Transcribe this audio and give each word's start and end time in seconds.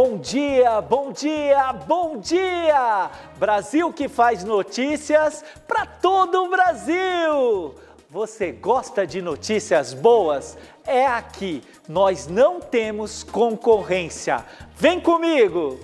Bom 0.00 0.16
dia, 0.16 0.80
bom 0.80 1.10
dia, 1.10 1.72
bom 1.72 2.18
dia! 2.18 3.10
Brasil 3.36 3.92
que 3.92 4.08
faz 4.08 4.44
notícias 4.44 5.44
para 5.66 5.84
todo 5.84 6.44
o 6.44 6.50
Brasil! 6.50 7.74
Você 8.08 8.52
gosta 8.52 9.04
de 9.04 9.20
notícias 9.20 9.92
boas? 9.92 10.56
É 10.86 11.04
aqui, 11.04 11.64
nós 11.88 12.28
não 12.28 12.60
temos 12.60 13.24
concorrência. 13.24 14.44
Vem 14.76 15.00
comigo! 15.00 15.80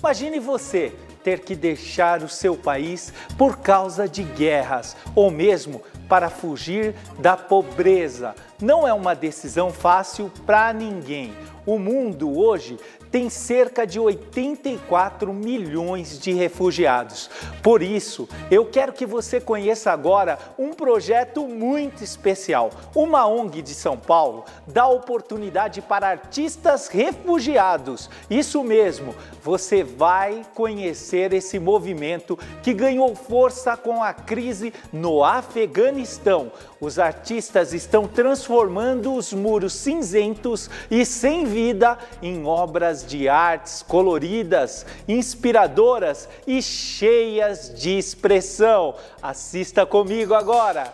Imagine 0.00 0.40
você 0.40 0.92
ter 1.22 1.38
que 1.38 1.54
deixar 1.54 2.24
o 2.24 2.28
seu 2.28 2.56
país 2.56 3.12
por 3.36 3.58
causa 3.58 4.08
de 4.08 4.24
guerras 4.24 4.96
ou 5.14 5.30
mesmo 5.30 5.80
para 6.08 6.30
fugir 6.30 6.94
da 7.18 7.36
pobreza. 7.36 8.34
Não 8.60 8.88
é 8.88 8.92
uma 8.92 9.14
decisão 9.14 9.70
fácil 9.70 10.32
para 10.46 10.72
ninguém. 10.72 11.32
O 11.66 11.78
mundo 11.78 12.36
hoje 12.36 12.78
tem 13.10 13.30
cerca 13.30 13.86
de 13.86 13.98
84 13.98 15.32
milhões 15.32 16.18
de 16.18 16.32
refugiados. 16.32 17.30
Por 17.62 17.82
isso, 17.82 18.28
eu 18.50 18.64
quero 18.64 18.92
que 18.92 19.06
você 19.06 19.40
conheça 19.40 19.90
agora 19.90 20.38
um 20.58 20.72
projeto 20.72 21.46
muito 21.46 22.02
especial. 22.02 22.70
Uma 22.94 23.26
ONG 23.26 23.62
de 23.62 23.74
São 23.74 23.96
Paulo 23.96 24.44
dá 24.66 24.86
oportunidade 24.86 25.80
para 25.80 26.08
artistas 26.08 26.88
refugiados. 26.88 28.10
Isso 28.28 28.62
mesmo, 28.62 29.14
você 29.42 29.82
vai 29.82 30.42
conhecer 30.54 31.32
esse 31.32 31.58
movimento 31.58 32.38
que 32.62 32.72
ganhou 32.72 33.14
força 33.14 33.76
com 33.76 34.02
a 34.02 34.12
crise 34.12 34.72
no 34.92 35.24
Afeganistão. 35.24 36.52
Os 36.80 36.98
artistas 36.98 37.72
estão 37.72 38.06
transformando 38.06 39.14
os 39.14 39.32
muros 39.32 39.72
cinzentos 39.72 40.70
e 40.90 41.04
sem 41.04 41.44
vida 41.44 41.98
em 42.22 42.44
obras 42.44 42.97
de 43.06 43.28
artes 43.28 43.82
coloridas, 43.82 44.86
inspiradoras 45.06 46.28
e 46.46 46.62
cheias 46.62 47.72
de 47.74 47.98
expressão. 47.98 48.94
Assista 49.22 49.84
comigo 49.84 50.34
agora! 50.34 50.92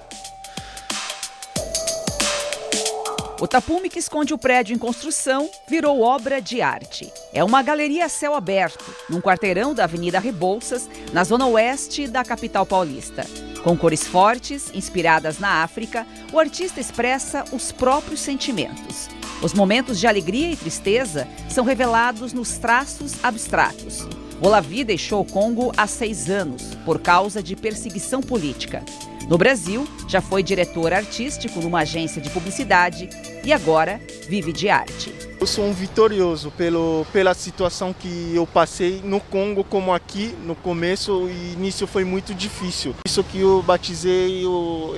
O 3.40 3.48
tapume 3.48 3.90
que 3.90 3.98
esconde 3.98 4.32
o 4.32 4.38
prédio 4.38 4.74
em 4.74 4.78
construção 4.78 5.50
virou 5.68 6.00
obra 6.00 6.40
de 6.40 6.62
arte. 6.62 7.12
É 7.32 7.42
uma 7.42 7.62
galeria 7.62 8.06
a 8.06 8.08
céu 8.08 8.34
aberto, 8.34 8.84
num 9.10 9.20
quarteirão 9.20 9.74
da 9.74 9.84
Avenida 9.84 10.18
Rebouças, 10.18 10.88
na 11.12 11.24
zona 11.24 11.46
oeste 11.48 12.06
da 12.06 12.24
capital 12.24 12.64
paulista. 12.64 13.26
Com 13.62 13.76
cores 13.76 14.06
fortes, 14.06 14.70
inspiradas 14.72 15.38
na 15.38 15.62
África, 15.62 16.06
o 16.32 16.38
artista 16.38 16.80
expressa 16.80 17.44
os 17.52 17.72
próprios 17.72 18.20
sentimentos. 18.20 19.08
Os 19.44 19.52
momentos 19.52 20.00
de 20.00 20.06
alegria 20.06 20.50
e 20.50 20.56
tristeza 20.56 21.28
são 21.50 21.66
revelados 21.66 22.32
nos 22.32 22.56
traços 22.56 23.22
abstratos. 23.22 24.08
Olavi 24.40 24.82
deixou 24.84 25.20
o 25.20 25.24
Congo 25.24 25.70
há 25.76 25.86
seis 25.86 26.30
anos, 26.30 26.74
por 26.82 26.98
causa 26.98 27.42
de 27.42 27.54
perseguição 27.54 28.22
política. 28.22 28.82
No 29.28 29.36
Brasil, 29.36 29.86
já 30.08 30.22
foi 30.22 30.42
diretor 30.42 30.94
artístico 30.94 31.60
numa 31.60 31.80
agência 31.80 32.22
de 32.22 32.30
publicidade 32.30 33.10
e 33.44 33.52
agora 33.52 34.00
vive 34.30 34.50
de 34.50 34.70
arte. 34.70 35.12
Eu 35.38 35.46
sou 35.46 35.66
um 35.66 35.74
vitorioso 35.74 36.50
pelo, 36.52 37.06
pela 37.12 37.34
situação 37.34 37.92
que 37.92 38.32
eu 38.34 38.46
passei 38.46 39.02
no 39.04 39.20
Congo, 39.20 39.62
como 39.62 39.92
aqui 39.92 40.34
no 40.46 40.54
começo, 40.54 41.24
o 41.24 41.30
início 41.30 41.86
foi 41.86 42.02
muito 42.02 42.34
difícil. 42.34 42.94
Isso 43.06 43.22
que 43.22 43.40
eu 43.40 43.62
batizei 43.62 44.42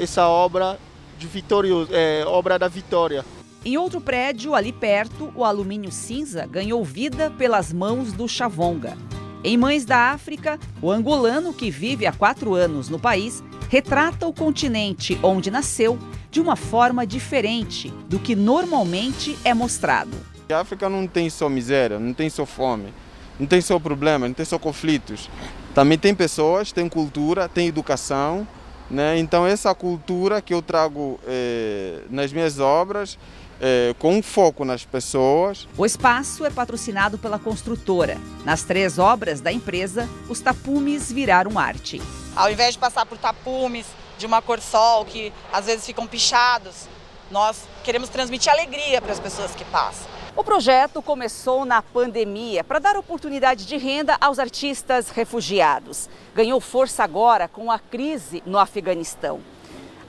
essa 0.01 0.29
obra 0.29 0.79
de 1.19 1.27
vitorioso, 1.27 1.91
é, 1.93 2.23
obra 2.27 2.61
da 2.61 2.69
vitória. 2.69 3.25
Em 3.67 3.77
outro 3.77 4.01
prédio, 4.01 4.55
ali 4.55 4.73
perto, 4.73 5.33
o 5.35 5.45
alumínio 5.45 5.91
cinza 5.91 6.47
ganhou 6.47 6.85
vida 6.85 7.33
pelas 7.33 7.73
mãos 7.73 8.13
do 8.13 8.29
Chavonga. 8.29 8.97
Em 9.43 9.57
Mães 9.57 9.85
da 9.85 10.13
África, 10.13 10.57
o 10.81 10.89
angolano 10.89 11.53
que 11.53 11.69
vive 11.69 12.07
há 12.07 12.13
quatro 12.13 12.55
anos 12.55 12.89
no 12.89 12.97
país 12.97 13.43
retrata 13.69 14.25
o 14.25 14.33
continente 14.33 15.19
onde 15.21 15.51
nasceu 15.51 15.99
de 16.31 16.41
uma 16.41 16.55
forma 16.55 17.05
diferente 17.05 17.93
do 18.09 18.21
que 18.21 18.37
normalmente 18.37 19.37
é 19.45 19.53
mostrado. 19.53 20.17
A 20.49 20.61
África 20.61 20.89
não 20.89 21.05
tem 21.09 21.29
só 21.29 21.49
miséria, 21.49 21.99
não 21.99 22.15
tem 22.15 22.31
só 22.31 22.47
fome, 22.47 22.95
não 23.37 23.49
tem 23.49 23.61
só 23.61 23.81
problemas, 23.81 24.29
não 24.29 24.35
tem 24.35 24.47
só 24.47 24.61
conflitos. 24.61 25.29
Também 25.75 25.99
tem 25.99 26.15
pessoas, 26.15 26.71
tem 26.71 26.89
cultura, 26.89 27.49
tem 27.49 27.67
educação. 27.67 28.47
Né? 28.89 29.19
Então 29.19 29.45
essa 29.45 29.75
cultura 29.75 30.41
que 30.41 30.55
eu 30.55 30.63
trago 30.63 31.19
eh, 31.27 32.03
nas 32.09 32.33
minhas 32.33 32.61
obras 32.61 33.19
é, 33.61 33.95
com 33.99 34.17
um 34.17 34.23
foco 34.23 34.65
nas 34.65 34.85
pessoas. 34.85 35.67
O 35.77 35.87
espaço 35.87 36.45
é 36.45 36.51
patrocinado 36.51 37.19
pela 37.19 37.39
construtora. 37.39 38.19
Nas 38.45 38.63
três 38.63 38.99
obras 38.99 39.41
da 39.41 39.53
empresa, 39.53 40.09
os 40.29 40.41
tapumes 40.41 41.11
viraram 41.11 41.59
arte. 41.59 42.01
Ao 42.35 42.51
invés 42.51 42.75
de 42.75 42.79
passar 42.79 43.07
por 43.07 43.19
tapumes 43.19 43.87
de 44.19 44.27
uma 44.27 44.43
cor 44.43 44.61
sol, 44.61 45.05
que 45.05 45.33
às 45.53 45.67
vezes 45.67 45.87
ficam 45.87 46.07
pichados, 46.07 46.89
nós 47.31 47.65
queremos 47.83 48.09
transmitir 48.09 48.53
alegria 48.53 49.01
para 49.01 49.13
as 49.13 49.21
pessoas 49.21 49.55
que 49.55 49.65
passam. 49.65 50.07
O 50.37 50.45
projeto 50.45 51.01
começou 51.01 51.65
na 51.65 51.81
pandemia 51.81 52.63
para 52.63 52.79
dar 52.79 52.97
oportunidade 52.97 53.65
de 53.65 53.77
renda 53.79 54.19
aos 54.21 54.39
artistas 54.39 55.09
refugiados. 55.09 56.11
Ganhou 56.35 56.61
força 56.61 57.03
agora 57.03 57.49
com 57.49 57.71
a 57.71 57.79
crise 57.79 58.43
no 58.45 58.59
Afeganistão. 58.59 59.41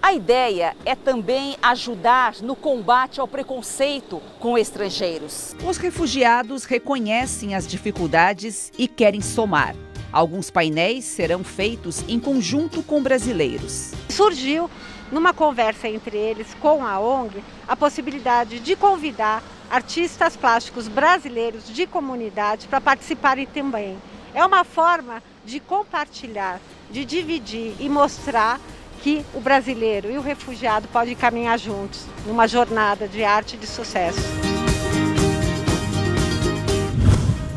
A 0.07 0.13
ideia 0.13 0.73
é 0.85 0.95
também 0.95 1.57
ajudar 1.61 2.35
no 2.41 2.55
combate 2.55 3.19
ao 3.19 3.27
preconceito 3.27 4.21
com 4.39 4.57
estrangeiros. 4.57 5.53
Os 5.67 5.75
refugiados 5.75 6.63
reconhecem 6.63 7.53
as 7.53 7.67
dificuldades 7.67 8.71
e 8.77 8.87
querem 8.87 9.19
somar. 9.19 9.75
Alguns 10.09 10.49
painéis 10.49 11.03
serão 11.03 11.43
feitos 11.43 12.05
em 12.07 12.21
conjunto 12.21 12.81
com 12.83 13.03
brasileiros. 13.03 13.91
Surgiu 14.07 14.71
numa 15.11 15.33
conversa 15.33 15.89
entre 15.89 16.15
eles 16.15 16.53
com 16.61 16.85
a 16.85 16.97
ONG 17.01 17.43
a 17.67 17.75
possibilidade 17.75 18.61
de 18.61 18.77
convidar 18.77 19.43
artistas 19.69 20.37
plásticos 20.37 20.87
brasileiros 20.87 21.67
de 21.67 21.85
comunidade 21.85 22.69
para 22.69 22.79
participarem 22.79 23.45
também. 23.45 23.97
É 24.33 24.45
uma 24.45 24.63
forma 24.63 25.21
de 25.43 25.59
compartilhar, 25.59 26.61
de 26.89 27.03
dividir 27.03 27.75
e 27.77 27.89
mostrar 27.89 28.57
que 29.01 29.25
o 29.33 29.39
brasileiro 29.39 30.11
e 30.11 30.17
o 30.17 30.21
refugiado 30.21 30.87
podem 30.87 31.15
caminhar 31.15 31.57
juntos 31.57 32.05
numa 32.25 32.47
jornada 32.47 33.07
de 33.07 33.23
arte 33.23 33.57
de 33.57 33.67
sucesso. 33.67 34.19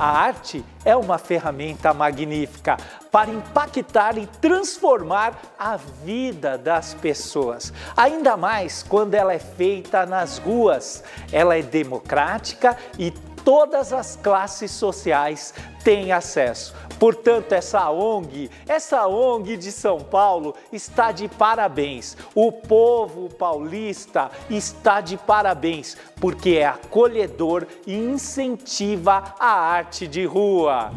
A 0.00 0.18
arte 0.18 0.64
é 0.82 0.96
uma 0.96 1.18
ferramenta 1.18 1.92
magnífica 1.92 2.78
para 3.12 3.30
impactar 3.30 4.16
e 4.16 4.26
transformar 4.26 5.38
a 5.58 5.76
vida 5.76 6.56
das 6.56 6.94
pessoas. 6.94 7.70
Ainda 7.94 8.34
mais 8.34 8.82
quando 8.82 9.12
ela 9.12 9.34
é 9.34 9.38
feita 9.38 10.06
nas 10.06 10.38
ruas. 10.38 11.04
Ela 11.30 11.58
é 11.58 11.62
democrática 11.62 12.78
e 12.98 13.10
todas 13.44 13.92
as 13.92 14.16
classes 14.16 14.70
sociais 14.70 15.52
têm 15.82 16.12
acesso. 16.12 16.74
Portanto, 16.98 17.52
essa 17.52 17.90
ONG, 17.90 18.50
essa 18.68 19.06
ONG 19.06 19.56
de 19.56 19.72
São 19.72 20.00
Paulo 20.00 20.54
está 20.70 21.12
de 21.12 21.28
parabéns. 21.28 22.16
O 22.34 22.52
povo 22.52 23.28
paulista 23.30 24.30
está 24.50 25.00
de 25.00 25.16
parabéns, 25.16 25.96
porque 26.20 26.50
é 26.50 26.66
acolhedor 26.66 27.66
e 27.86 27.94
incentiva 27.94 29.34
a 29.38 29.50
arte 29.50 30.06
de 30.06 30.24
rua. 30.24 30.92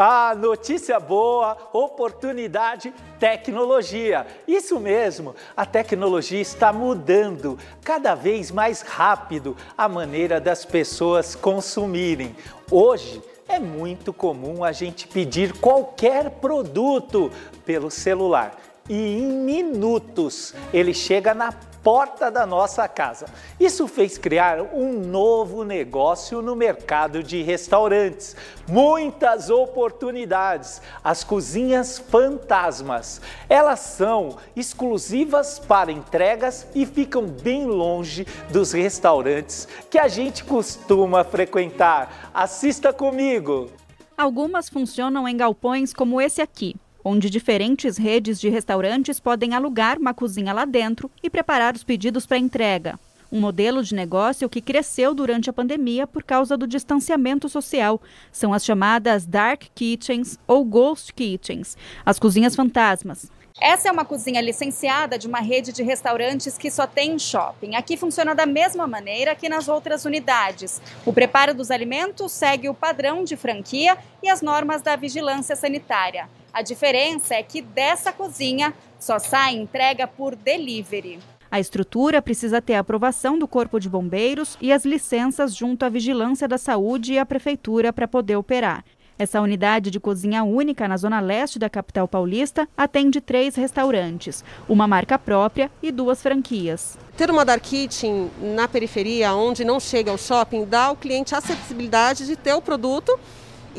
Ah, 0.00 0.32
notícia 0.32 1.00
boa, 1.00 1.56
oportunidade, 1.72 2.94
tecnologia. 3.18 4.28
Isso 4.46 4.78
mesmo, 4.78 5.34
a 5.56 5.66
tecnologia 5.66 6.40
está 6.40 6.72
mudando 6.72 7.58
cada 7.82 8.14
vez 8.14 8.52
mais 8.52 8.80
rápido 8.80 9.56
a 9.76 9.88
maneira 9.88 10.40
das 10.40 10.64
pessoas 10.64 11.34
consumirem. 11.34 12.36
Hoje, 12.70 13.20
é 13.48 13.58
muito 13.58 14.12
comum 14.12 14.62
a 14.62 14.72
gente 14.72 15.08
pedir 15.08 15.52
qualquer 15.54 16.30
produto 16.30 17.32
pelo 17.64 17.90
celular. 17.90 18.56
E 18.88 18.94
em 18.94 19.22
minutos 19.22 20.54
ele 20.72 20.94
chega 20.94 21.34
na 21.34 21.52
porta 21.82 22.30
da 22.30 22.46
nossa 22.46 22.86
casa. 22.88 23.26
Isso 23.58 23.86
fez 23.86 24.18
criar 24.18 24.60
um 24.74 25.00
novo 25.00 25.64
negócio 25.64 26.42
no 26.42 26.54
mercado 26.56 27.22
de 27.22 27.42
restaurantes. 27.42 28.36
Muitas 28.68 29.50
oportunidades. 29.50 30.82
As 31.02 31.24
cozinhas 31.24 31.98
fantasmas. 31.98 33.20
Elas 33.48 33.80
são 33.80 34.36
exclusivas 34.54 35.58
para 35.58 35.92
entregas 35.92 36.66
e 36.74 36.84
ficam 36.84 37.26
bem 37.26 37.66
longe 37.66 38.26
dos 38.50 38.72
restaurantes 38.72 39.68
que 39.90 39.98
a 39.98 40.08
gente 40.08 40.44
costuma 40.44 41.24
frequentar. 41.24 42.30
Assista 42.34 42.92
comigo. 42.92 43.70
Algumas 44.16 44.68
funcionam 44.68 45.28
em 45.28 45.36
galpões 45.36 45.92
como 45.92 46.20
esse 46.20 46.42
aqui 46.42 46.74
onde 47.08 47.30
diferentes 47.30 47.96
redes 47.96 48.38
de 48.38 48.50
restaurantes 48.50 49.18
podem 49.18 49.54
alugar 49.54 49.98
uma 49.98 50.12
cozinha 50.12 50.52
lá 50.52 50.66
dentro 50.66 51.10
e 51.22 51.30
preparar 51.30 51.74
os 51.74 51.82
pedidos 51.82 52.26
para 52.26 52.36
entrega. 52.36 52.98
um 53.30 53.40
modelo 53.40 53.84
de 53.84 53.94
negócio 53.94 54.48
que 54.48 54.62
cresceu 54.62 55.14
durante 55.14 55.50
a 55.50 55.52
pandemia 55.52 56.06
por 56.06 56.22
causa 56.22 56.56
do 56.56 56.66
distanciamento 56.66 57.46
social. 57.46 58.00
São 58.32 58.54
as 58.54 58.64
chamadas 58.64 59.26
dark 59.26 59.64
kitchens 59.74 60.38
ou 60.46 60.64
ghost 60.64 61.12
kitchens, 61.12 61.76
as 62.06 62.18
cozinhas 62.18 62.56
fantasmas. 62.56 63.30
Essa 63.60 63.88
é 63.88 63.92
uma 63.92 64.04
cozinha 64.04 64.40
licenciada 64.40 65.18
de 65.18 65.26
uma 65.26 65.40
rede 65.40 65.72
de 65.72 65.82
restaurantes 65.82 66.56
que 66.56 66.70
só 66.70 66.86
tem 66.86 67.16
em 67.16 67.18
shopping. 67.18 67.74
Aqui 67.74 67.98
funciona 67.98 68.34
da 68.34 68.46
mesma 68.46 68.86
maneira 68.86 69.34
que 69.34 69.48
nas 69.48 69.68
outras 69.68 70.06
unidades. 70.06 70.80
O 71.04 71.12
preparo 71.12 71.52
dos 71.52 71.70
alimentos 71.70 72.32
segue 72.32 72.70
o 72.70 72.74
padrão 72.74 73.24
de 73.24 73.36
franquia 73.36 73.98
e 74.22 74.30
as 74.30 74.40
normas 74.40 74.80
da 74.80 74.96
vigilância 74.96 75.54
sanitária. 75.54 76.30
A 76.52 76.62
diferença 76.62 77.34
é 77.34 77.42
que 77.42 77.60
dessa 77.60 78.12
cozinha 78.12 78.74
só 78.98 79.18
sai 79.18 79.54
entrega 79.54 80.06
por 80.06 80.34
delivery. 80.34 81.18
A 81.50 81.58
estrutura 81.58 82.20
precisa 82.20 82.60
ter 82.60 82.74
a 82.74 82.80
aprovação 82.80 83.38
do 83.38 83.48
Corpo 83.48 83.80
de 83.80 83.88
Bombeiros 83.88 84.58
e 84.60 84.72
as 84.72 84.84
licenças 84.84 85.54
junto 85.54 85.84
à 85.84 85.88
Vigilância 85.88 86.46
da 86.46 86.58
Saúde 86.58 87.14
e 87.14 87.18
à 87.18 87.24
Prefeitura 87.24 87.92
para 87.92 88.06
poder 88.06 88.36
operar. 88.36 88.84
Essa 89.18 89.40
unidade 89.40 89.90
de 89.90 89.98
cozinha 89.98 90.44
única 90.44 90.86
na 90.86 90.96
zona 90.96 91.18
leste 91.18 91.58
da 91.58 91.68
capital 91.68 92.06
paulista 92.06 92.68
atende 92.76 93.20
três 93.20 93.56
restaurantes, 93.56 94.44
uma 94.68 94.86
marca 94.86 95.18
própria 95.18 95.68
e 95.82 95.90
duas 95.90 96.22
franquias. 96.22 96.96
Ter 97.16 97.28
uma 97.28 97.44
dark 97.44 97.64
kitchen 97.64 98.30
na 98.54 98.68
periferia, 98.68 99.34
onde 99.34 99.64
não 99.64 99.80
chega 99.80 100.12
ao 100.12 100.18
shopping, 100.18 100.64
dá 100.64 100.84
ao 100.84 100.96
cliente 100.96 101.34
a 101.34 101.38
acessibilidade 101.38 102.26
de 102.26 102.36
ter 102.36 102.54
o 102.54 102.62
produto 102.62 103.18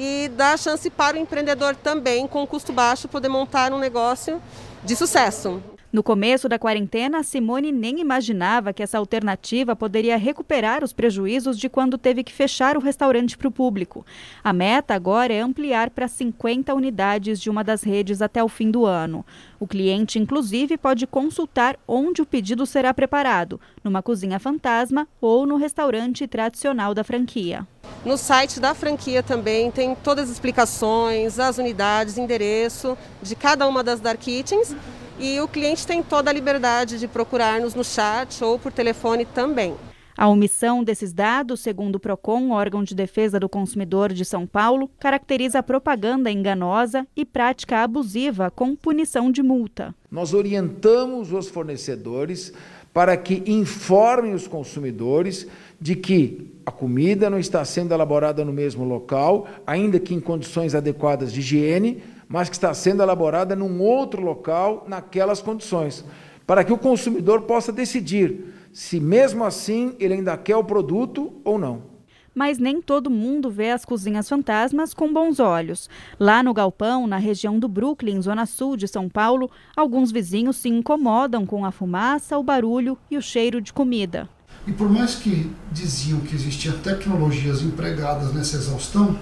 e 0.02 0.30
dá 0.30 0.56
chance 0.56 0.90
para 0.90 1.18
o 1.18 1.20
empreendedor 1.20 1.76
também, 1.76 2.26
com 2.26 2.48
custo 2.48 2.72
baixo, 2.72 3.10
poder 3.10 3.28
montar 3.28 3.74
um 3.74 3.78
negócio 3.78 4.42
de 4.82 4.96
sucesso. 4.96 5.62
No 5.92 6.04
começo 6.04 6.48
da 6.48 6.60
quarentena, 6.60 7.24
Simone 7.24 7.72
nem 7.72 8.00
imaginava 8.00 8.72
que 8.72 8.84
essa 8.84 9.00
alternativa 9.00 9.76
poderia 9.76 10.18
recuperar 10.18 10.84
os 10.84 10.94
prejuízos 10.94 11.58
de 11.58 11.68
quando 11.68 11.98
teve 11.98 12.24
que 12.24 12.32
fechar 12.32 12.78
o 12.78 12.80
restaurante 12.80 13.36
para 13.36 13.48
o 13.48 13.52
público. 13.52 14.06
A 14.44 14.54
meta 14.54 14.94
agora 14.94 15.34
é 15.34 15.40
ampliar 15.40 15.90
para 15.90 16.08
50 16.08 16.76
unidades 16.76 17.42
de 17.42 17.50
uma 17.50 17.64
das 17.64 17.82
redes 17.82 18.22
até 18.22 18.44
o 18.44 18.48
fim 18.48 18.70
do 18.70 18.86
ano. 18.86 19.26
O 19.60 19.66
cliente, 19.66 20.20
inclusive, 20.20 20.78
pode 20.78 21.08
consultar 21.08 21.76
onde 21.88 22.22
o 22.22 22.26
pedido 22.26 22.68
será 22.68 22.94
preparado: 22.94 23.60
numa 23.84 24.04
cozinha 24.04 24.38
fantasma 24.38 25.08
ou 25.20 25.48
no 25.48 25.56
restaurante 25.56 26.28
tradicional 26.28 26.94
da 26.94 27.04
franquia. 27.04 27.68
No 28.06 28.16
site 28.16 28.60
da 28.60 28.76
franquia 28.76 29.24
também 29.24 29.72
tem 29.72 29.96
todas 29.96 30.26
as 30.26 30.34
explicações, 30.34 31.40
as 31.40 31.58
unidades, 31.58 32.16
endereço 32.20 32.96
de 33.24 33.36
cada 33.36 33.68
uma 33.68 33.84
das 33.84 34.00
dark 34.00 34.20
kitchens 34.20 34.76
e 35.20 35.40
o 35.42 35.48
cliente 35.48 35.86
tem 35.86 36.02
toda 36.02 36.30
a 36.30 36.34
liberdade 36.34 36.98
de 36.98 37.08
procurar-nos 37.08 37.76
no 37.76 37.84
chat 37.84 38.44
ou 38.44 38.58
por 38.58 38.72
telefone 38.72 39.26
também. 39.26 39.76
A 40.18 40.28
omissão 40.28 40.84
desses 40.84 41.14
dados, 41.14 41.62
segundo 41.62 41.96
o 41.96 42.00
PROCON, 42.00 42.52
órgão 42.52 42.84
de 42.84 42.94
defesa 42.94 43.40
do 43.40 43.48
consumidor 43.48 44.12
de 44.12 44.26
São 44.26 44.46
Paulo, 44.46 44.92
caracteriza 45.00 45.64
propaganda 45.64 46.30
enganosa 46.30 47.08
e 47.16 47.24
prática 47.24 47.78
abusiva 47.78 48.52
com 48.52 48.76
punição 48.76 49.32
de 49.32 49.42
multa. 49.42 49.96
Nós 50.12 50.34
orientamos 50.34 51.32
os 51.32 51.48
fornecedores 51.48 52.52
para 52.94 53.16
que 53.16 53.44
informem 53.46 54.34
os 54.34 54.46
consumidores 54.46 55.48
de 55.80 55.96
que 55.96 56.52
a 56.66 56.72
comida 56.72 57.30
não 57.30 57.40
está 57.40 57.64
sendo 57.64 57.94
elaborada 57.94 58.44
no 58.44 58.52
mesmo 58.52 58.84
local, 58.84 59.48
ainda 59.66 60.00
que 60.02 60.14
em 60.14 60.20
condições 60.20 60.76
adequadas 60.76 61.32
de 61.32 61.40
higiene, 61.40 62.04
mas 62.30 62.48
que 62.48 62.56
está 62.56 62.72
sendo 62.74 63.02
elaborada 63.02 63.56
num 63.56 63.82
outro 63.82 64.22
local, 64.22 64.86
naquelas 64.88 65.42
condições, 65.42 66.06
para 66.46 66.64
que 66.64 66.72
o 66.72 66.78
consumidor 66.78 67.42
possa 67.42 67.72
decidir 67.74 68.54
se 68.72 69.00
mesmo 69.00 69.44
assim 69.44 69.96
ele 70.00 70.14
ainda 70.14 70.38
quer 70.38 70.56
o 70.56 70.64
produto 70.64 71.34
ou 71.44 71.58
não. 71.58 71.90
Mas 72.34 72.60
nem 72.60 72.82
todo 72.82 73.10
mundo 73.10 73.50
vê 73.50 73.72
as 73.72 73.84
cozinhas 73.84 74.30
fantasmas 74.30 74.94
com 74.94 75.12
bons 75.12 75.40
olhos. 75.40 75.90
Lá 76.20 76.44
no 76.44 76.54
Galpão, 76.54 77.08
na 77.08 77.18
região 77.18 77.60
do 77.60 77.68
Brooklyn, 77.68 78.22
zona 78.22 78.46
sul 78.46 78.78
de 78.78 78.88
São 78.88 79.10
Paulo, 79.10 79.50
alguns 79.76 80.12
vizinhos 80.12 80.58
se 80.58 80.70
incomodam 80.70 81.46
com 81.46 81.66
a 81.66 81.72
fumaça, 81.72 82.38
o 82.38 82.44
barulho 82.44 82.98
e 83.10 83.18
o 83.18 83.22
cheiro 83.22 83.60
de 83.60 83.74
comida. 83.74 84.30
E 84.68 84.72
por 84.72 84.90
mais 84.90 85.16
que 85.16 85.52
diziam 85.72 86.20
que 86.20 86.36
existiam 86.36 86.78
tecnologias 86.78 87.64
empregadas 87.64 88.34
nessa 88.34 88.58
exaustão, 88.58 89.18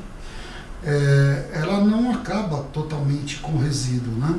é, 0.83 1.49
ela 1.53 1.83
não 1.83 2.11
acaba 2.11 2.63
totalmente 2.73 3.37
com 3.37 3.53
o 3.53 3.57
resíduo, 3.57 4.13
né? 4.13 4.37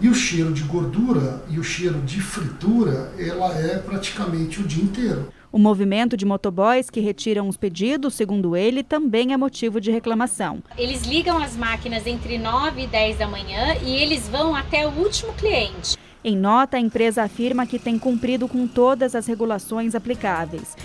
E 0.00 0.08
o 0.08 0.14
cheiro 0.14 0.52
de 0.52 0.64
gordura 0.64 1.44
e 1.48 1.60
o 1.60 1.62
cheiro 1.62 2.00
de 2.00 2.20
fritura, 2.20 3.12
ela 3.16 3.56
é 3.56 3.78
praticamente 3.78 4.60
o 4.60 4.64
dia 4.64 4.82
inteiro. 4.82 5.28
O 5.52 5.58
movimento 5.58 6.16
de 6.16 6.24
motoboys 6.24 6.90
que 6.90 6.98
retiram 6.98 7.46
os 7.46 7.56
pedidos, 7.56 8.14
segundo 8.14 8.56
ele, 8.56 8.82
também 8.82 9.32
é 9.32 9.36
motivo 9.36 9.80
de 9.80 9.92
reclamação. 9.92 10.62
Eles 10.76 11.02
ligam 11.02 11.38
as 11.38 11.56
máquinas 11.56 12.06
entre 12.06 12.36
9 12.36 12.82
e 12.82 12.86
10 12.86 13.18
da 13.18 13.28
manhã 13.28 13.76
e 13.84 13.94
eles 13.94 14.28
vão 14.28 14.56
até 14.56 14.88
o 14.88 14.90
último 14.90 15.32
cliente. 15.34 15.96
Em 16.24 16.36
nota, 16.36 16.78
a 16.78 16.80
empresa 16.80 17.22
afirma 17.22 17.66
que 17.66 17.78
tem 17.78 17.98
cumprido 17.98 18.48
com 18.48 18.66
todas 18.66 19.14
as 19.14 19.26
regulações 19.26 19.94
aplicáveis. 19.94 20.76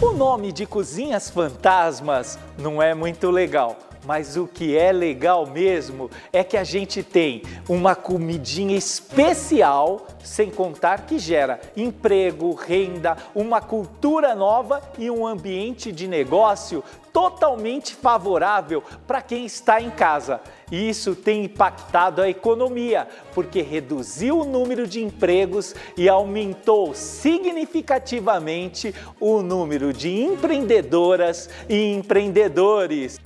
O 0.00 0.12
nome 0.12 0.50
de 0.50 0.64
cozinhas 0.64 1.28
fantasmas 1.28 2.38
não 2.58 2.82
é 2.82 2.94
muito 2.94 3.30
legal 3.30 3.89
mas 4.04 4.36
o 4.36 4.46
que 4.46 4.76
é 4.76 4.92
legal 4.92 5.46
mesmo 5.46 6.10
é 6.32 6.42
que 6.42 6.56
a 6.56 6.64
gente 6.64 7.02
tem 7.02 7.42
uma 7.68 7.94
comidinha 7.94 8.76
especial, 8.76 10.06
sem 10.22 10.50
contar 10.50 11.06
que 11.06 11.18
gera 11.18 11.60
emprego, 11.76 12.54
renda, 12.54 13.16
uma 13.34 13.60
cultura 13.60 14.34
nova 14.34 14.80
e 14.98 15.10
um 15.10 15.26
ambiente 15.26 15.92
de 15.92 16.08
negócio 16.08 16.82
totalmente 17.12 17.94
favorável 17.94 18.82
para 19.06 19.20
quem 19.20 19.44
está 19.44 19.78
em 19.80 19.90
casa. 19.90 20.40
E 20.70 20.88
isso 20.88 21.16
tem 21.16 21.44
impactado 21.44 22.22
a 22.22 22.28
economia, 22.28 23.08
porque 23.34 23.60
reduziu 23.60 24.40
o 24.40 24.44
número 24.44 24.86
de 24.86 25.02
empregos 25.02 25.74
e 25.96 26.08
aumentou 26.08 26.94
significativamente 26.94 28.94
o 29.18 29.42
número 29.42 29.92
de 29.92 30.22
empreendedoras 30.22 31.50
e 31.68 31.92
empreendedores. 31.92 33.18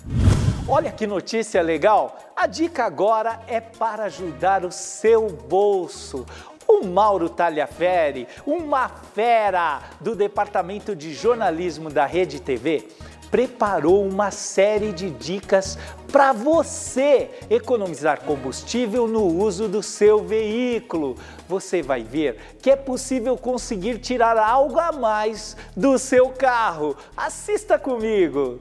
Olha 0.67 0.91
que 0.91 1.07
notícia 1.07 1.61
legal! 1.61 2.17
A 2.35 2.47
dica 2.47 2.85
agora 2.85 3.39
é 3.47 3.61
para 3.61 4.05
ajudar 4.05 4.65
o 4.65 4.73
seu 4.73 5.29
bolso. 5.29 6.25
O 6.67 6.87
Mauro 6.87 7.29
Talhaferri, 7.29 8.27
uma 8.47 8.89
fera 8.89 9.83
do 10.01 10.17
Departamento 10.17 10.97
de 10.97 11.13
Jornalismo 11.13 11.91
da 11.91 12.07
Rede 12.07 12.41
TV, 12.41 12.89
preparou 13.31 14.07
uma 14.07 14.31
série 14.31 14.91
de 14.91 15.11
dicas 15.11 15.77
para 16.11 16.33
você 16.33 17.29
economizar 17.51 18.23
combustível 18.23 19.07
no 19.07 19.27
uso 19.27 19.69
do 19.69 19.83
seu 19.83 20.25
veículo. 20.25 21.15
Você 21.47 21.83
vai 21.83 22.03
ver 22.03 22.57
que 22.63 22.71
é 22.71 22.77
possível 22.77 23.37
conseguir 23.37 23.99
tirar 23.99 24.39
algo 24.39 24.79
a 24.79 24.93
mais 24.93 25.59
do 25.77 25.99
seu 25.99 26.31
carro. 26.31 26.97
Assista 27.15 27.79
comigo! 27.79 28.61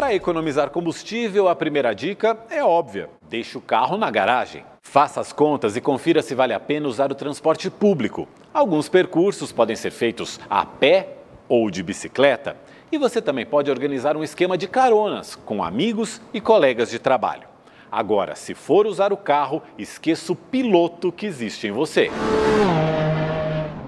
Para 0.00 0.14
economizar 0.14 0.70
combustível, 0.70 1.46
a 1.46 1.54
primeira 1.54 1.94
dica 1.94 2.34
é 2.48 2.64
óbvia: 2.64 3.10
deixe 3.28 3.58
o 3.58 3.60
carro 3.60 3.98
na 3.98 4.10
garagem. 4.10 4.64
Faça 4.80 5.20
as 5.20 5.30
contas 5.30 5.76
e 5.76 5.80
confira 5.82 6.22
se 6.22 6.34
vale 6.34 6.54
a 6.54 6.58
pena 6.58 6.88
usar 6.88 7.12
o 7.12 7.14
transporte 7.14 7.68
público. 7.68 8.26
Alguns 8.52 8.88
percursos 8.88 9.52
podem 9.52 9.76
ser 9.76 9.90
feitos 9.90 10.40
a 10.48 10.64
pé 10.64 11.18
ou 11.46 11.70
de 11.70 11.82
bicicleta. 11.82 12.56
E 12.90 12.96
você 12.96 13.20
também 13.20 13.44
pode 13.44 13.70
organizar 13.70 14.16
um 14.16 14.24
esquema 14.24 14.56
de 14.56 14.66
caronas 14.66 15.36
com 15.36 15.62
amigos 15.62 16.18
e 16.32 16.40
colegas 16.40 16.88
de 16.88 16.98
trabalho. 16.98 17.46
Agora, 17.92 18.34
se 18.34 18.54
for 18.54 18.86
usar 18.86 19.12
o 19.12 19.18
carro, 19.18 19.62
esqueça 19.76 20.32
o 20.32 20.36
piloto 20.36 21.12
que 21.12 21.26
existe 21.26 21.66
em 21.66 21.72
você. 21.72 22.10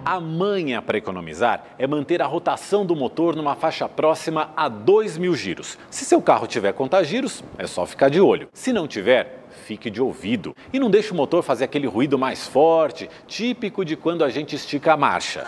A 0.05 0.19
manha 0.19 0.83
para 0.83 0.99
economizar 0.99 1.65
é 1.79 1.87
manter 1.87 2.21
a 2.21 2.27
rotação 2.27 2.85
do 2.85 2.97
motor 2.97 3.37
numa 3.37 3.55
faixa 3.55 3.89
próxima 3.89 4.51
a 4.57 4.69
2 4.69 5.17
mil 5.17 5.33
giros. 5.37 5.79
Se 5.89 6.05
seu 6.05 6.21
carro 6.21 6.49
tiver 6.49 6.73
contagiros, 6.73 7.45
é 7.57 7.69
só 7.69 7.87
ficar 7.87 8.09
de 8.09 8.21
olho. 8.21 8.49
Se 8.53 8.73
não 8.73 8.89
tiver, 8.89 9.45
fique 9.65 9.89
de 9.89 10.03
ouvido. 10.03 10.57
E 10.73 10.81
não 10.81 10.91
deixe 10.91 11.13
o 11.13 11.15
motor 11.15 11.45
fazer 11.45 11.65
aquele 11.65 11.87
ruído 11.87 12.19
mais 12.19 12.49
forte, 12.49 13.09
típico 13.29 13.85
de 13.85 13.97
quando 13.97 14.25
a 14.25 14.29
gente 14.29 14.57
estica 14.57 14.93
a 14.93 14.97
marcha. 14.97 15.45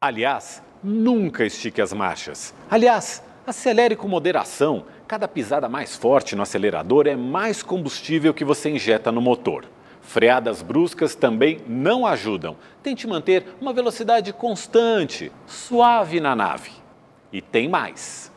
Aliás, 0.00 0.62
nunca 0.84 1.44
estique 1.44 1.82
as 1.82 1.92
marchas. 1.92 2.54
Aliás, 2.70 3.24
acelere 3.44 3.96
com 3.96 4.06
moderação. 4.06 4.84
Cada 5.08 5.26
pisada 5.26 5.68
mais 5.68 5.96
forte 5.96 6.36
no 6.36 6.42
acelerador 6.42 7.08
é 7.08 7.16
mais 7.16 7.60
combustível 7.60 8.32
que 8.32 8.44
você 8.44 8.70
injeta 8.70 9.10
no 9.10 9.20
motor. 9.20 9.64
Freadas 10.10 10.60
bruscas 10.60 11.14
também 11.14 11.60
não 11.68 12.04
ajudam. 12.04 12.56
Tente 12.82 13.06
manter 13.06 13.46
uma 13.60 13.72
velocidade 13.72 14.32
constante, 14.32 15.30
suave 15.46 16.18
na 16.18 16.34
nave. 16.34 16.72
E 17.32 17.40
tem 17.40 17.68
mais. 17.68 18.32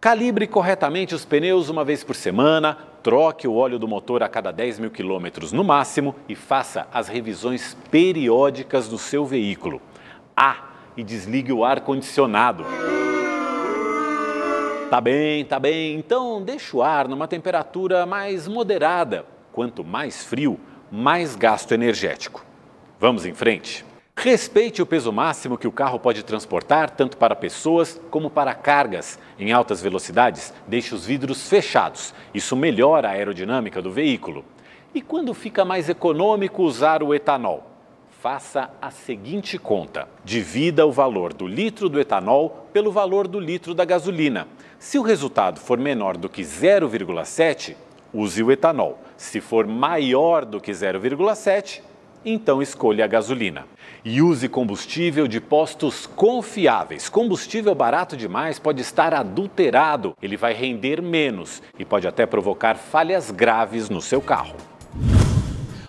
Calibre 0.00 0.46
corretamente 0.46 1.14
os 1.14 1.22
pneus 1.22 1.68
uma 1.68 1.84
vez 1.84 2.02
por 2.02 2.16
semana, 2.16 2.78
troque 3.02 3.46
o 3.46 3.54
óleo 3.54 3.78
do 3.78 3.86
motor 3.86 4.22
a 4.22 4.30
cada 4.30 4.50
10 4.50 4.78
mil 4.78 4.90
quilômetros 4.90 5.52
no 5.52 5.62
máximo 5.62 6.14
e 6.26 6.34
faça 6.34 6.88
as 6.90 7.06
revisões 7.06 7.76
periódicas 7.90 8.88
do 8.88 8.96
seu 8.96 9.26
veículo. 9.26 9.82
Ah, 10.34 10.70
e 10.96 11.04
desligue 11.04 11.52
o 11.52 11.66
ar-condicionado. 11.66 12.64
Tá 14.88 15.02
bem, 15.02 15.44
tá 15.44 15.60
bem. 15.60 15.96
Então 15.96 16.42
deixa 16.42 16.74
o 16.74 16.82
ar 16.82 17.06
numa 17.08 17.28
temperatura 17.28 18.06
mais 18.06 18.48
moderada. 18.48 19.26
Quanto 19.52 19.84
mais 19.84 20.24
frio, 20.24 20.58
mais 20.94 21.34
gasto 21.34 21.72
energético. 21.72 22.44
Vamos 23.00 23.26
em 23.26 23.34
frente? 23.34 23.84
Respeite 24.16 24.80
o 24.80 24.86
peso 24.86 25.12
máximo 25.12 25.58
que 25.58 25.66
o 25.66 25.72
carro 25.72 25.98
pode 25.98 26.22
transportar, 26.22 26.88
tanto 26.90 27.16
para 27.16 27.34
pessoas 27.34 28.00
como 28.12 28.30
para 28.30 28.54
cargas. 28.54 29.18
Em 29.36 29.50
altas 29.50 29.82
velocidades, 29.82 30.54
deixe 30.68 30.94
os 30.94 31.04
vidros 31.04 31.48
fechados. 31.48 32.14
Isso 32.32 32.54
melhora 32.54 33.08
a 33.08 33.10
aerodinâmica 33.10 33.82
do 33.82 33.90
veículo. 33.90 34.44
E 34.94 35.02
quando 35.02 35.34
fica 35.34 35.64
mais 35.64 35.88
econômico 35.88 36.62
usar 36.62 37.02
o 37.02 37.12
etanol? 37.12 37.68
Faça 38.20 38.70
a 38.80 38.92
seguinte 38.92 39.58
conta: 39.58 40.08
divida 40.24 40.86
o 40.86 40.92
valor 40.92 41.32
do 41.32 41.48
litro 41.48 41.88
do 41.88 41.98
etanol 41.98 42.68
pelo 42.72 42.92
valor 42.92 43.26
do 43.26 43.40
litro 43.40 43.74
da 43.74 43.84
gasolina. 43.84 44.46
Se 44.78 44.96
o 44.96 45.02
resultado 45.02 45.58
for 45.58 45.76
menor 45.76 46.16
do 46.16 46.28
que 46.28 46.42
0,7, 46.42 47.74
use 48.14 48.42
o 48.42 48.52
etanol. 48.52 48.98
Se 49.16 49.40
for 49.40 49.66
maior 49.66 50.44
do 50.44 50.60
que 50.60 50.70
0,7, 50.70 51.82
então 52.24 52.62
escolha 52.62 53.04
a 53.04 53.08
gasolina. 53.08 53.66
E 54.04 54.22
use 54.22 54.48
combustível 54.48 55.26
de 55.26 55.40
postos 55.40 56.06
confiáveis. 56.06 57.08
Combustível 57.08 57.74
barato 57.74 58.16
demais 58.16 58.58
pode 58.58 58.80
estar 58.80 59.12
adulterado, 59.12 60.14
ele 60.22 60.36
vai 60.36 60.54
render 60.54 61.02
menos 61.02 61.62
e 61.78 61.84
pode 61.84 62.06
até 62.06 62.24
provocar 62.24 62.76
falhas 62.76 63.30
graves 63.30 63.90
no 63.90 64.00
seu 64.00 64.22
carro. 64.22 64.73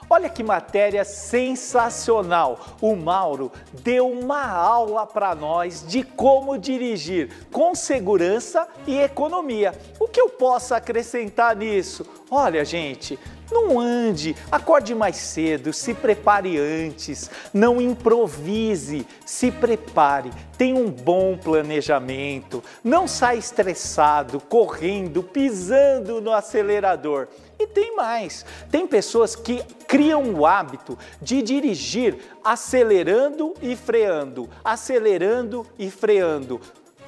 Olha 0.08 0.30
que 0.30 0.44
matéria 0.44 1.04
sensacional! 1.04 2.60
O 2.80 2.96
Mauro 2.96 3.52
deu 3.74 4.08
uma 4.08 4.46
aula 4.46 5.08
para 5.08 5.34
nós 5.34 5.84
de 5.88 6.04
como 6.04 6.58
dirigir 6.60 7.48
com 7.52 7.74
segurança 7.74 8.68
e 8.86 9.00
economia. 9.00 9.74
O 10.00 10.08
que 10.08 10.22
eu 10.22 10.30
posso 10.30 10.76
acrescentar 10.76 11.56
nisso? 11.56 12.06
Olha, 12.30 12.64
gente, 12.64 13.18
não 13.52 13.80
ande, 13.80 14.36
acorde 14.52 14.94
mais 14.96 15.18
cedo, 15.18 15.72
se 15.72 15.94
prepare 15.94 16.58
antes, 16.58 17.30
não 17.54 17.80
improvise, 17.80 19.08
se 19.26 19.52
prepare, 19.52 20.32
tenha 20.58 20.76
um 20.76 20.90
bom 20.90 21.38
planejamento, 21.38 22.64
não 22.84 23.08
saia 23.08 23.38
estressado, 23.38 24.40
correndo, 24.40 25.22
pisando 25.22 26.20
no 26.22 26.32
acelerador. 26.32 27.28
E 27.60 27.68
tem 27.68 27.96
mais: 27.96 28.46
tem 28.70 28.86
pessoas 28.88 29.36
que 29.36 29.64
criam 29.88 30.34
o 30.34 30.46
hábito 30.46 30.98
de 31.22 31.42
dirigir 31.42 32.18
acelerando 32.44 33.54
e 33.62 33.76
freando, 33.76 34.50
acelerando 34.64 35.66
e 35.78 35.90
freando. 35.90 36.60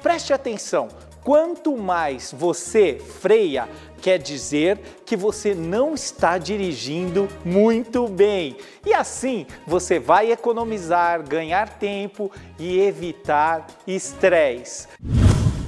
Preste 0.02 0.32
atenção, 0.32 0.88
quanto 1.24 1.76
mais 1.76 2.32
você 2.32 2.98
freia, 3.20 3.68
quer 4.00 4.18
dizer 4.18 4.78
que 5.04 5.16
você 5.16 5.54
não 5.54 5.94
está 5.94 6.38
dirigindo 6.38 7.28
muito 7.44 8.06
bem. 8.06 8.56
E 8.86 8.94
assim 8.94 9.44
você 9.66 9.98
vai 9.98 10.30
economizar, 10.30 11.22
ganhar 11.22 11.78
tempo 11.78 12.30
e 12.58 12.78
evitar 12.78 13.66
estresse. 13.86 14.86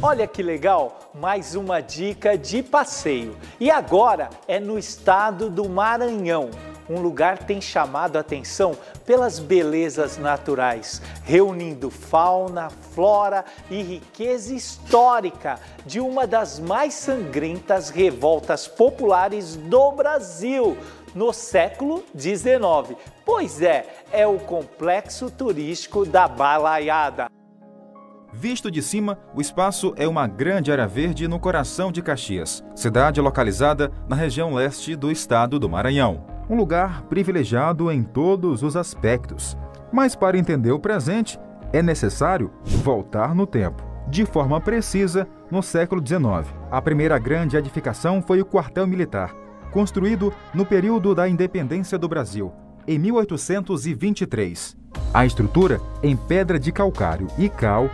Olha 0.03 0.27
que 0.27 0.43
legal, 0.43 0.99
mais 1.15 1.55
uma 1.55 1.83
dica 1.83 2.37
de 2.37 2.63
passeio. 2.63 3.37
E 3.61 3.71
agora 3.71 4.31
é 4.49 4.59
no 4.59 4.79
estado 4.79 5.51
do 5.51 5.69
Maranhão. 5.69 6.49
Um 6.89 7.03
lugar 7.03 7.37
tem 7.45 7.61
chamado 7.61 8.17
a 8.17 8.21
atenção 8.21 8.75
pelas 9.05 9.39
belezas 9.39 10.17
naturais, 10.17 11.03
reunindo 11.23 11.91
fauna, 11.91 12.71
flora 12.95 13.45
e 13.71 13.83
riqueza 13.83 14.55
histórica 14.55 15.61
de 15.85 16.01
uma 16.01 16.27
das 16.27 16.59
mais 16.59 16.95
sangrentas 16.95 17.91
revoltas 17.91 18.67
populares 18.67 19.55
do 19.55 19.93
Brasil 19.93 20.79
no 21.15 21.31
século 21.31 22.03
XIX. 22.19 22.99
Pois 23.23 23.61
é, 23.61 23.87
é 24.11 24.27
o 24.27 24.39
complexo 24.39 25.31
turístico 25.31 26.07
da 26.07 26.27
Balaiada. 26.27 27.30
Visto 28.33 28.71
de 28.71 28.81
cima, 28.81 29.19
o 29.35 29.41
espaço 29.41 29.93
é 29.97 30.07
uma 30.07 30.27
grande 30.27 30.71
área 30.71 30.87
verde 30.87 31.27
no 31.27 31.41
coração 31.41 31.91
de 31.91 32.01
Caxias, 32.01 32.65
cidade 32.77 33.21
localizada 33.21 33.91
na 34.09 34.15
região 34.15 34.55
leste 34.55 34.95
do 34.95 35.11
estado 35.11 35.59
do 35.59 35.69
Maranhão. 35.69 36.25
Um 36.49 36.57
lugar 36.57 37.03
privilegiado 37.03 37.91
em 37.91 38.05
todos 38.05 38.63
os 38.63 38.77
aspectos. 38.77 39.57
Mas 39.93 40.15
para 40.15 40.39
entender 40.39 40.71
o 40.71 40.79
presente, 40.79 41.41
é 41.73 41.83
necessário 41.83 42.53
voltar 42.65 43.35
no 43.35 43.47
tempo, 43.47 43.83
de 44.09 44.25
forma 44.25 44.61
precisa, 44.61 45.27
no 45.51 45.61
século 45.61 46.01
XIX. 46.05 46.55
A 46.71 46.81
primeira 46.81 47.19
grande 47.19 47.57
edificação 47.57 48.23
foi 48.23 48.41
o 48.41 48.47
quartel 48.47 48.87
militar, 48.87 49.35
construído 49.73 50.33
no 50.55 50.65
período 50.65 51.17
da 51.17 51.29
independência 51.29 51.99
do 51.99 52.09
Brasil, 52.09 52.53
em 52.87 52.97
1823. 52.97 54.77
A 55.13 55.27
estrutura, 55.27 55.81
em 56.03 56.17
pedra 56.17 56.59
de 56.59 56.71
calcário 56.71 57.27
e 57.37 57.49
cal, 57.49 57.91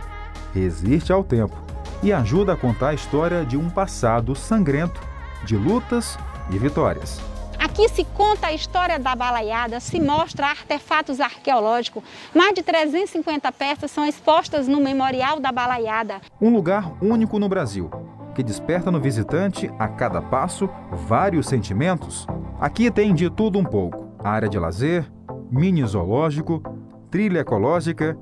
resiste 0.53 1.11
ao 1.11 1.23
tempo 1.23 1.55
e 2.01 2.13
ajuda 2.13 2.53
a 2.53 2.57
contar 2.57 2.89
a 2.89 2.93
história 2.93 3.45
de 3.45 3.57
um 3.57 3.69
passado 3.69 4.35
sangrento, 4.35 5.01
de 5.43 5.55
lutas 5.55 6.17
e 6.51 6.57
vitórias. 6.57 7.19
Aqui 7.59 7.89
se 7.89 8.03
conta 8.03 8.47
a 8.47 8.53
história 8.53 8.99
da 8.99 9.15
balaiada, 9.15 9.79
se 9.79 9.99
mostra 9.99 10.47
artefatos 10.47 11.19
arqueológicos. 11.19 12.03
Mais 12.33 12.53
de 12.53 12.61
350 12.61 13.51
peças 13.51 13.91
são 13.91 14.05
expostas 14.05 14.67
no 14.67 14.79
Memorial 14.79 15.39
da 15.39 15.51
Balaiada. 15.51 16.21
Um 16.39 16.53
lugar 16.53 16.91
único 17.01 17.39
no 17.39 17.49
Brasil, 17.49 17.89
que 18.35 18.43
desperta 18.43 18.91
no 18.91 18.99
visitante, 18.99 19.71
a 19.79 19.87
cada 19.87 20.21
passo, 20.21 20.69
vários 20.91 21.47
sentimentos. 21.47 22.27
Aqui 22.59 22.91
tem 22.91 23.13
de 23.13 23.29
tudo 23.29 23.57
um 23.57 23.63
pouco: 23.63 24.07
área 24.23 24.47
de 24.47 24.59
lazer, 24.59 25.11
mini 25.49 25.83
zoológico, 25.83 26.61
trilha 27.09 27.39
ecológica 27.39 28.17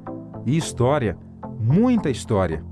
e 0.45 0.55
história 0.55 1.17
muita 1.65 2.12
história. 2.12 2.63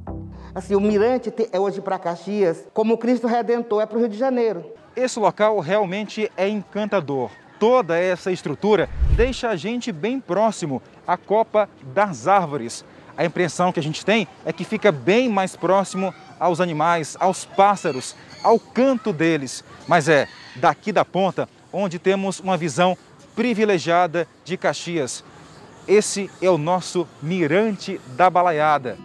Assim, 0.54 0.76
o 0.76 0.80
Mirante 0.80 1.34
é 1.52 1.60
hoje 1.60 1.82
para 1.82 1.98
Caxias, 1.98 2.68
como 2.74 2.94
o 2.94 2.98
Cristo 2.98 3.26
Redentor 3.26 3.82
é 3.82 3.86
para 3.88 3.98
o 3.98 4.00
Rio 4.00 4.10
de 4.10 4.18
Janeiro. 4.18 4.64
Esse 4.96 5.20
local 5.20 5.60
realmente 5.60 6.32
é 6.38 6.48
encantador. 6.48 7.32
Toda 7.60 7.98
essa 7.98 8.32
estrutura 8.32 8.88
deixa 9.16 9.50
a 9.50 9.56
gente 9.56 9.92
bem 9.92 10.20
próximo 10.20 10.80
à 11.08 11.18
Copa 11.18 11.68
das 11.82 12.28
Árvores. 12.28 12.86
A 13.18 13.26
impressão 13.26 13.72
que 13.72 13.80
a 13.80 13.84
gente 13.84 14.06
tem 14.06 14.28
é 14.46 14.54
que 14.54 14.64
fica 14.64 14.92
bem 14.92 15.28
mais 15.28 15.56
próximo 15.56 16.14
aos 16.40 16.62
animais, 16.62 17.18
aos 17.20 17.46
pássaros, 17.46 18.16
ao 18.44 18.60
canto 18.60 19.12
deles. 19.12 19.64
Mas 19.88 20.08
é 20.08 20.28
daqui 20.58 20.92
da 20.92 21.04
ponta 21.04 21.50
onde 21.72 21.98
temos 21.98 22.40
uma 22.40 22.58
visão 22.58 22.96
privilegiada 23.36 24.28
de 24.46 24.56
Caxias. 24.56 25.24
Esse 25.88 26.32
é 26.42 26.50
o 26.50 26.58
nosso 26.58 27.06
Mirante 27.22 28.00
da 28.16 28.30
Balaiada. 28.30 28.98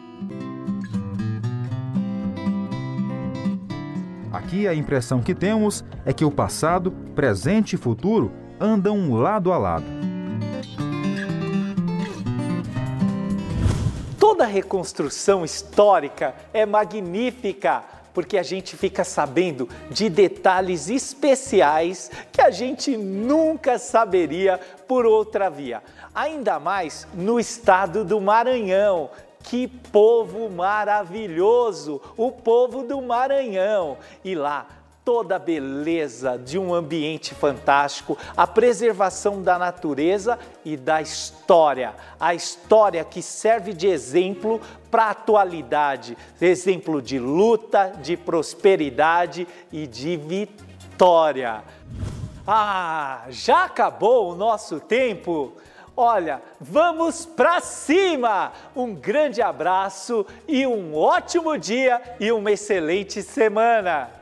Aqui 4.32 4.68
a 4.68 4.72
impressão 4.72 5.20
que 5.20 5.34
temos 5.34 5.84
é 6.06 6.12
que 6.12 6.24
o 6.24 6.30
passado, 6.30 6.92
presente 7.16 7.72
e 7.72 7.76
futuro 7.76 8.30
andam 8.60 9.12
lado 9.12 9.52
a 9.52 9.58
lado. 9.58 9.86
Toda 14.20 14.46
reconstrução 14.46 15.44
histórica 15.44 16.32
é 16.52 16.64
magnífica 16.64 17.82
porque 18.14 18.38
a 18.38 18.42
gente 18.42 18.76
fica 18.76 19.04
sabendo 19.04 19.68
de 19.90 20.08
detalhes 20.08 20.88
especiais 20.88 22.10
que 22.32 22.40
a 22.40 22.50
gente 22.50 22.96
nunca 22.96 23.78
saberia 23.78 24.58
por 24.86 25.06
outra 25.06 25.48
via 25.48 25.82
ainda 26.18 26.58
mais 26.58 27.06
no 27.14 27.38
estado 27.38 28.04
do 28.04 28.20
Maranhão. 28.20 29.08
Que 29.40 29.68
povo 29.68 30.50
maravilhoso, 30.50 32.02
o 32.16 32.32
povo 32.32 32.82
do 32.82 33.00
Maranhão. 33.00 33.96
E 34.24 34.34
lá, 34.34 34.66
toda 35.04 35.36
a 35.36 35.38
beleza 35.38 36.36
de 36.36 36.58
um 36.58 36.74
ambiente 36.74 37.36
fantástico, 37.36 38.18
a 38.36 38.48
preservação 38.48 39.40
da 39.40 39.56
natureza 39.56 40.38
e 40.64 40.76
da 40.76 41.00
história. 41.00 41.94
A 42.18 42.34
história 42.34 43.04
que 43.04 43.22
serve 43.22 43.72
de 43.72 43.86
exemplo 43.86 44.60
para 44.90 45.04
a 45.04 45.10
atualidade, 45.10 46.18
exemplo 46.40 47.00
de 47.00 47.18
luta, 47.20 47.92
de 48.02 48.16
prosperidade 48.16 49.46
e 49.72 49.86
de 49.86 50.16
vitória. 50.16 51.62
Ah, 52.44 53.24
já 53.28 53.64
acabou 53.64 54.32
o 54.32 54.34
nosso 54.34 54.80
tempo? 54.80 55.52
Olha, 56.00 56.40
vamos 56.60 57.26
para 57.26 57.58
cima! 57.60 58.52
Um 58.76 58.94
grande 58.94 59.42
abraço 59.42 60.24
e 60.46 60.64
um 60.64 60.94
ótimo 60.94 61.58
dia 61.58 62.00
e 62.20 62.30
uma 62.30 62.52
excelente 62.52 63.20
semana! 63.20 64.17